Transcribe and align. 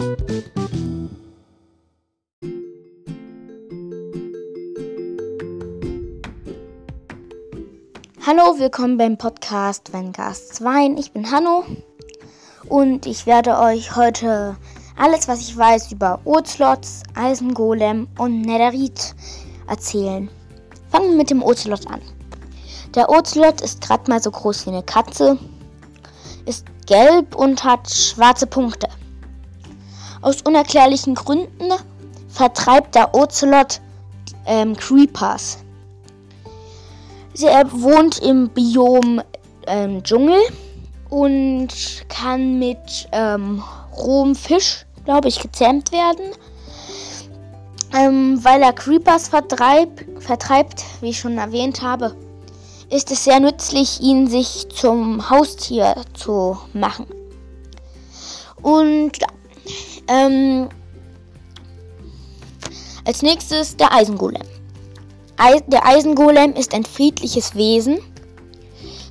Hallo, 0.00 0.06
willkommen 8.56 8.96
beim 8.96 9.18
Podcast 9.18 9.92
Wenn 9.92 10.12
Gas 10.12 10.48
2. 10.48 10.94
Ich 10.96 11.12
bin 11.12 11.30
Hanno 11.30 11.64
und 12.70 13.04
ich 13.04 13.26
werde 13.26 13.58
euch 13.58 13.94
heute 13.94 14.56
alles, 14.96 15.28
was 15.28 15.42
ich 15.42 15.54
weiß 15.54 15.92
über 15.92 16.18
Ozelots, 16.24 17.02
Eisengolem 17.14 18.08
und 18.16 18.40
Netherite 18.40 19.14
erzählen. 19.68 20.30
Fangen 20.90 21.10
wir 21.10 21.16
mit 21.18 21.28
dem 21.28 21.42
Ocelot 21.42 21.86
an. 21.88 22.00
Der 22.94 23.10
Ocelot 23.10 23.60
ist 23.60 23.82
gerade 23.82 24.10
mal 24.10 24.22
so 24.22 24.30
groß 24.30 24.64
wie 24.64 24.70
eine 24.70 24.82
Katze, 24.82 25.38
ist 26.46 26.64
gelb 26.86 27.34
und 27.34 27.62
hat 27.64 27.90
schwarze 27.90 28.46
Punkte. 28.46 28.88
Aus 30.22 30.42
unerklärlichen 30.42 31.14
Gründen 31.14 31.72
vertreibt 32.28 32.94
der 32.94 33.14
Ocelot 33.14 33.80
ähm, 34.46 34.76
Creepers. 34.76 35.58
Er 37.40 37.70
wohnt 37.72 38.18
im 38.18 38.50
Biom 38.50 39.22
ähm, 39.66 40.02
Dschungel 40.02 40.40
und 41.08 41.68
kann 42.08 42.58
mit 42.58 43.08
ähm, 43.12 43.62
rohem 43.96 44.34
Fisch, 44.34 44.84
glaube 45.04 45.28
ich, 45.28 45.40
gezähmt 45.40 45.90
werden. 45.92 46.32
Ähm, 47.96 48.38
weil 48.44 48.62
er 48.62 48.72
Creepers 48.72 49.28
vertreib, 49.28 50.04
vertreibt, 50.20 50.84
wie 51.00 51.10
ich 51.10 51.18
schon 51.18 51.38
erwähnt 51.38 51.82
habe, 51.82 52.14
ist 52.90 53.10
es 53.10 53.24
sehr 53.24 53.40
nützlich, 53.40 54.00
ihn 54.00 54.28
sich 54.28 54.68
zum 54.68 55.30
Haustier 55.30 55.94
zu 56.14 56.58
machen. 56.72 57.06
Und 58.62 59.12
ähm, 60.10 60.68
als 63.06 63.22
nächstes 63.22 63.76
der 63.76 63.92
Eisengolem. 63.92 64.42
Der 65.68 65.86
Eisengolem 65.86 66.52
ist 66.52 66.74
ein 66.74 66.84
friedliches 66.84 67.54
Wesen, 67.54 67.98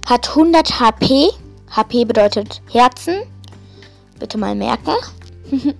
hat 0.05 0.29
100 0.29 0.79
HP. 0.79 1.29
HP 1.71 2.05
bedeutet 2.05 2.61
Herzen. 2.71 3.23
Bitte 4.19 4.37
mal 4.37 4.53
merken. 4.53 4.93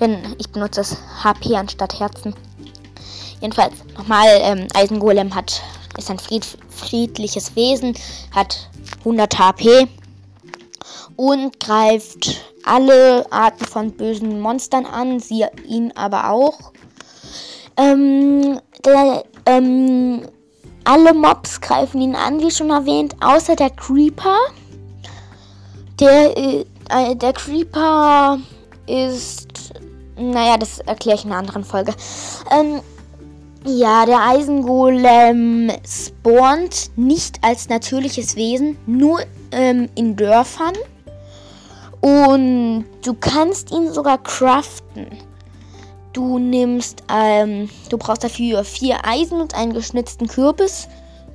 Denn 0.00 0.34
ich 0.38 0.50
benutze 0.50 0.80
das 0.80 0.96
HP 1.22 1.54
anstatt 1.54 2.00
Herzen. 2.00 2.34
Jedenfalls, 3.40 3.74
nochmal, 3.96 4.26
ähm, 4.40 4.66
Eisengolem 4.74 5.34
hat, 5.34 5.62
ist 5.98 6.10
ein 6.10 6.18
fried, 6.18 6.46
friedliches 6.68 7.54
Wesen, 7.54 7.94
hat 8.32 8.70
100 9.00 9.38
HP 9.38 9.88
und 11.16 11.60
greift 11.60 12.51
alle 12.64 13.26
Arten 13.30 13.64
von 13.64 13.92
bösen 13.92 14.40
Monstern 14.40 14.86
an, 14.86 15.20
sie 15.20 15.44
ihn 15.66 15.92
aber 15.96 16.30
auch. 16.30 16.72
Ähm, 17.76 18.60
der, 18.84 19.24
ähm, 19.46 20.22
alle 20.84 21.14
Mobs 21.14 21.60
greifen 21.60 22.00
ihn 22.00 22.14
an, 22.14 22.40
wie 22.40 22.50
schon 22.50 22.70
erwähnt, 22.70 23.16
außer 23.20 23.56
der 23.56 23.70
Creeper. 23.70 24.36
Der, 26.00 26.36
äh, 26.36 26.64
äh 26.90 27.14
der 27.14 27.32
Creeper 27.32 28.38
ist, 28.86 29.72
naja, 30.16 30.56
das 30.58 30.80
erkläre 30.80 31.18
ich 31.18 31.24
in 31.24 31.30
einer 31.30 31.40
anderen 31.40 31.64
Folge. 31.64 31.94
Ähm, 32.50 32.80
ja, 33.64 34.04
der 34.06 34.20
Eisengolem 34.26 35.70
spawnt 35.86 36.90
nicht 36.96 37.38
als 37.42 37.68
natürliches 37.68 38.34
Wesen, 38.34 38.76
nur 38.86 39.20
ähm, 39.52 39.88
in 39.94 40.16
Dörfern. 40.16 40.74
Und 42.02 42.84
du 43.04 43.14
kannst 43.14 43.70
ihn 43.70 43.92
sogar 43.92 44.18
craften. 44.18 45.06
Du 46.12 46.38
nimmst, 46.38 47.04
ähm, 47.08 47.70
du 47.88 47.96
brauchst 47.96 48.24
dafür 48.24 48.64
vier 48.64 49.06
Eisen 49.06 49.40
und 49.40 49.54
einen 49.54 49.72
geschnitzten 49.72 50.26
Kürbis. 50.26 50.88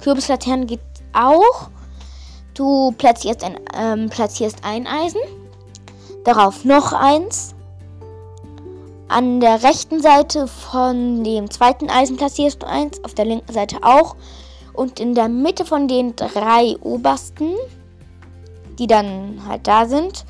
Kürbislaternen 0.04 0.68
geht 0.68 0.82
auch. 1.14 1.70
Du 2.54 2.92
platzierst 2.98 3.44
ein, 3.46 3.60
ähm, 3.74 4.10
platzierst 4.10 4.60
ein 4.64 4.86
Eisen. 4.88 5.22
Darauf 6.26 6.66
noch 6.66 6.92
eins. 6.92 7.56
An 9.08 9.40
der 9.40 9.64
rechten 9.64 10.02
Seite 10.02 10.48
von 10.48 11.24
dem 11.24 11.50
zweiten 11.50 11.90
Eisen 11.90 12.18
platzierst 12.18 12.62
du 12.62 12.68
eins, 12.68 13.02
auf 13.06 13.14
der 13.14 13.24
linken 13.24 13.54
Seite 13.54 13.78
auch. 13.84 14.18
Und 14.74 15.00
in 15.00 15.16
der 15.16 15.30
Mitte 15.30 15.64
von 15.64 15.88
den 15.88 16.14
drei 16.18 16.76
obersten, 16.82 17.54
die 18.78 18.86
dann 18.86 19.42
halt 19.48 19.66
da 19.66 19.86
sind, 19.86 20.26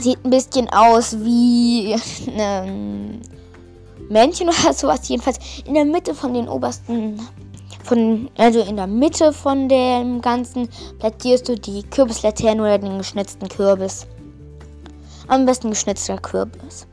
Sieht 0.00 0.24
ein 0.24 0.30
bisschen 0.30 0.68
aus 0.70 1.16
wie 1.18 1.96
ein 2.36 3.20
Männchen 4.08 4.48
oder 4.48 4.72
sowas. 4.72 5.08
Jedenfalls 5.08 5.38
in 5.66 5.74
der 5.74 5.84
Mitte 5.84 6.14
von 6.14 6.34
den 6.34 6.48
obersten, 6.48 7.20
von, 7.84 8.30
also 8.36 8.60
in 8.60 8.76
der 8.76 8.86
Mitte 8.86 9.32
von 9.32 9.68
dem 9.68 10.20
Ganzen 10.20 10.68
platzierst 10.98 11.48
du 11.48 11.56
die 11.56 11.82
Kürbislaterne 11.82 12.60
oder 12.60 12.78
den 12.78 12.98
geschnitzten 12.98 13.48
Kürbis. 13.48 14.06
Am 15.26 15.44
besten 15.44 15.70
geschnitzter 15.70 16.18
Kürbis. 16.18 16.86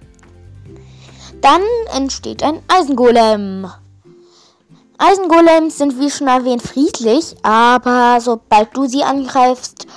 Dann 1.42 1.62
entsteht 1.96 2.44
ein 2.44 2.62
Eisengolem. 2.68 3.68
Eisengolems 4.98 5.78
sind 5.78 6.00
wie 6.00 6.10
schon 6.10 6.28
erwähnt 6.28 6.62
friedlich, 6.62 7.36
aber 7.44 8.20
sobald 8.22 8.76
du 8.76 8.88
sie 8.88 9.04
angreifst, 9.04 9.88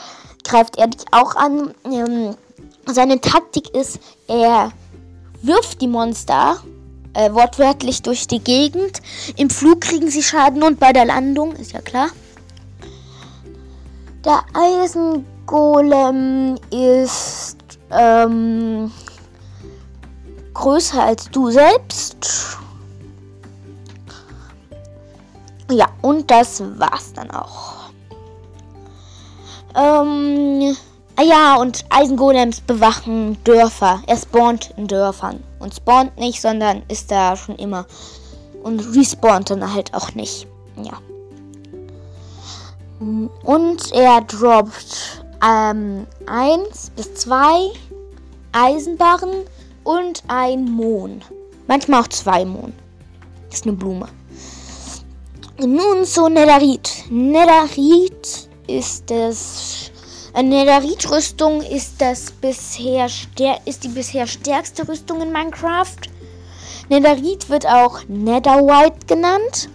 greift 0.42 0.76
er 0.76 0.88
dich 0.88 1.04
auch 1.12 1.36
an. 1.36 1.72
Ähm, 1.84 2.34
seine 2.92 3.20
Taktik 3.20 3.74
ist, 3.74 4.00
er 4.26 4.72
wirft 5.42 5.80
die 5.80 5.88
Monster 5.88 6.58
äh, 7.14 7.32
wortwörtlich 7.32 8.02
durch 8.02 8.26
die 8.26 8.40
Gegend. 8.40 9.00
Im 9.36 9.50
Flug 9.50 9.82
kriegen 9.82 10.10
sie 10.10 10.22
Schaden 10.22 10.62
und 10.62 10.78
bei 10.78 10.92
der 10.92 11.04
Landung, 11.04 11.54
ist 11.56 11.72
ja 11.72 11.80
klar. 11.80 12.08
Der 14.24 14.42
Eisengolem 14.84 16.56
ist 16.70 17.56
ähm, 17.90 18.90
größer 20.54 21.02
als 21.02 21.30
du 21.30 21.50
selbst. 21.50 22.58
Ja, 25.70 25.88
und 26.02 26.30
das 26.30 26.62
war's 26.78 27.12
dann 27.12 27.30
auch. 27.30 27.90
Ähm, 29.74 30.76
Ah 31.20 31.24
ja, 31.24 31.56
und 31.56 31.84
Eisengolems 31.90 32.60
bewachen 32.60 33.42
Dörfer. 33.42 34.00
Er 34.06 34.16
spawnt 34.16 34.72
in 34.76 34.86
Dörfern. 34.86 35.42
Und 35.58 35.74
spawnt 35.74 36.16
nicht, 36.16 36.40
sondern 36.40 36.84
ist 36.86 37.10
da 37.10 37.34
schon 37.36 37.56
immer. 37.56 37.86
Und 38.62 38.94
respawnt 38.94 39.50
dann 39.50 39.74
halt 39.74 39.92
auch 39.94 40.14
nicht. 40.14 40.46
Ja. 40.76 40.92
Und 43.00 43.92
er 43.92 44.20
droppt 44.20 45.24
ähm, 45.44 46.06
1 46.26 46.90
bis 46.90 47.12
2 47.16 47.72
Eisenbarren 48.52 49.44
und 49.82 50.22
ein 50.28 50.70
Mohn. 50.70 51.22
Manchmal 51.66 52.02
auch 52.02 52.08
zwei 52.08 52.44
Mohn. 52.44 52.72
Ist 53.50 53.66
eine 53.66 53.74
Blume. 53.74 54.06
Nun 55.58 56.04
zu 56.04 56.28
Netherite. 56.28 57.12
Netherite 57.12 58.48
ist 58.68 59.10
das 59.10 59.90
eine 60.34 60.48
Netherite-Rüstung 60.48 61.62
ist, 61.62 62.00
das 62.00 62.30
bisher 62.30 63.06
ist 63.64 63.84
die 63.84 63.88
bisher 63.88 64.26
stärkste 64.26 64.86
Rüstung 64.86 65.20
in 65.22 65.32
Minecraft. 65.32 65.96
Netherite 66.88 67.48
wird 67.48 67.66
auch 67.66 68.00
Netherwhite 68.08 69.06
genannt. 69.06 69.68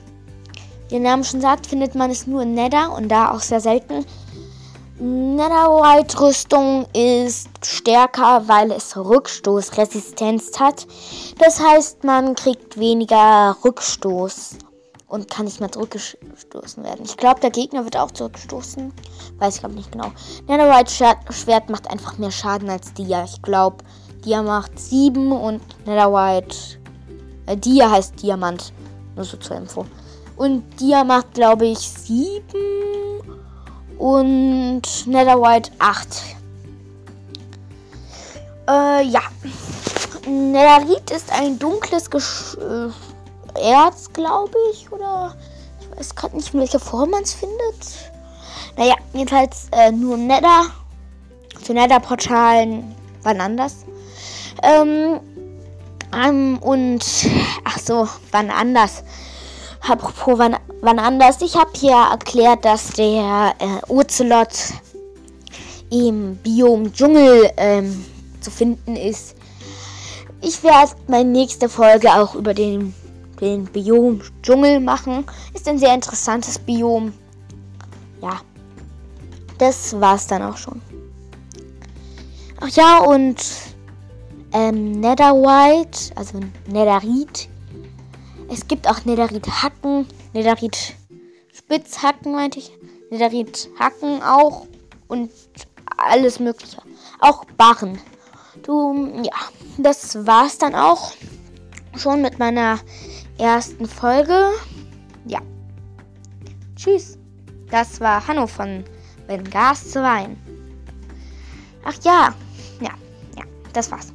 Wie 0.89 0.99
der 0.99 0.99
Name 0.99 1.23
schon 1.23 1.41
sagt, 1.41 1.67
findet 1.67 1.95
man 1.95 2.11
es 2.11 2.27
nur 2.27 2.43
in 2.43 2.53
Nether 2.53 2.91
und 2.95 3.09
da 3.09 3.31
auch 3.31 3.39
sehr 3.39 3.61
selten. 3.61 4.05
Netherwhite-Rüstung 4.99 6.85
ist 6.93 7.49
stärker, 7.65 8.47
weil 8.47 8.71
es 8.71 8.95
Rückstoßresistenz 8.95 10.59
hat. 10.59 10.87
Das 11.39 11.59
heißt, 11.59 12.03
man 12.03 12.35
kriegt 12.35 12.77
weniger 12.77 13.57
Rückstoß 13.65 14.57
und 15.13 15.29
kann 15.29 15.45
nicht 15.45 15.59
mehr 15.59 15.71
zurückgestoßen 15.71 16.83
werden. 16.83 17.05
Ich 17.05 17.17
glaube, 17.17 17.39
der 17.39 17.51
Gegner 17.51 17.83
wird 17.83 17.95
auch 17.95 18.09
zurückgestoßen. 18.09 18.91
Weiß 19.37 19.53
ich 19.53 19.59
glaube 19.59 19.75
nicht 19.75 19.91
genau. 19.91 20.11
Netherite 20.47 21.15
Schwert 21.29 21.69
macht 21.69 21.87
einfach 21.91 22.17
mehr 22.17 22.31
Schaden 22.31 22.67
als 22.67 22.95
Dia. 22.95 23.23
Ich 23.23 23.39
glaube, 23.43 23.83
Dia 24.25 24.41
macht 24.41 24.79
7 24.79 25.31
und 25.31 25.61
Netherite. 25.85 26.79
Äh, 27.45 27.55
Dia 27.57 27.91
heißt 27.91 28.23
Diamant. 28.23 28.73
Nur 29.15 29.23
so 29.23 29.37
zur 29.37 29.57
Info. 29.57 29.85
Und 30.35 30.63
Dia 30.79 31.03
macht, 31.03 31.35
glaube 31.35 31.67
ich, 31.67 31.77
7 31.77 32.41
und 33.99 34.81
Netherite 35.05 35.69
8. 35.77 36.07
Äh, 38.67 39.03
ja. 39.03 39.21
Netherite 40.27 41.13
ist 41.13 41.31
ein 41.31 41.59
dunkles 41.59 42.09
Gesch 42.09 42.57
äh, 42.57 42.89
Erz, 43.55 44.11
glaube 44.13 44.55
ich. 44.71 44.91
Oder 44.91 45.35
ich 45.91 45.99
weiß 45.99 46.15
gerade 46.15 46.35
nicht, 46.35 46.53
in 46.53 46.59
welcher 46.59 46.79
Form 46.79 47.11
man 47.11 47.23
es 47.23 47.33
findet. 47.33 48.11
Naja, 48.77 48.95
jedenfalls 49.13 49.67
äh, 49.71 49.91
nur 49.91 50.17
Nether. 50.17 50.65
Zu 51.63 51.73
Nether-Portalen 51.73 52.95
wann 53.23 53.41
anders. 53.41 53.85
Ähm, 54.61 55.19
ähm, 56.13 56.57
und 56.59 57.03
ach 57.63 57.79
so, 57.79 58.07
wann 58.31 58.49
anders. 58.51 59.03
Apropos 59.87 60.37
wann, 60.37 60.57
wann 60.81 60.99
anders. 60.99 61.41
Ich 61.41 61.55
habe 61.55 61.71
hier 61.75 61.95
erklärt, 62.11 62.63
dass 62.63 62.89
der 62.89 63.53
äh, 63.59 63.91
Ocelot 63.91 64.49
im 65.89 66.37
Biom 66.37 66.93
Dschungel 66.93 67.51
ähm, 67.57 68.05
zu 68.39 68.51
finden 68.51 68.95
ist. 68.95 69.35
Ich 70.41 70.63
werde 70.63 70.91
meine 71.07 71.29
nächste 71.29 71.69
Folge 71.69 72.13
auch 72.13 72.35
über 72.35 72.53
den, 72.53 72.93
den 73.43 73.65
Biom 73.65 74.21
Dschungel 74.41 74.79
machen. 74.79 75.25
Ist 75.53 75.67
ein 75.67 75.77
sehr 75.77 75.93
interessantes 75.93 76.57
Biom. 76.57 77.13
Ja, 78.21 78.39
das 79.57 79.99
war's 79.99 80.27
dann 80.27 80.43
auch 80.43 80.55
schon. 80.55 80.81
Ach 82.61 82.69
ja, 82.69 82.99
und 82.99 83.43
ähm, 84.53 85.01
Netherwhite, 85.01 86.15
also 86.15 86.39
Netherite. 86.67 87.49
Es 88.49 88.65
gibt 88.67 88.87
auch 88.87 89.03
Netherite-Hacken, 89.03 90.07
Netherite-Spitzhacken, 90.33 92.31
meinte 92.31 92.59
ich. 92.59 92.71
Netherite-Hacken 93.09 94.23
auch 94.23 94.67
und 95.09 95.31
alles 95.97 96.39
Mögliche. 96.39 96.77
Auch 97.19 97.43
Barren. 97.57 97.99
Du, 98.61 99.11
ja, 99.23 99.35
das 99.77 100.25
war's 100.25 100.57
dann 100.57 100.75
auch 100.75 101.11
schon 101.97 102.21
mit 102.21 102.39
meiner 102.39 102.79
ersten 103.37 103.85
Folge. 103.85 104.51
Ja. 105.25 105.39
Tschüss. 106.75 107.17
Das 107.69 107.99
war 107.99 108.25
Hanno 108.27 108.47
von 108.47 108.83
Wenn 109.27 109.43
Gas 109.49 109.91
zu 109.91 110.01
Wein. 110.01 110.37
Ach 111.85 111.95
ja, 112.03 112.33
ja, 112.79 112.91
ja, 113.37 113.43
das 113.73 113.91
war's. 113.91 114.13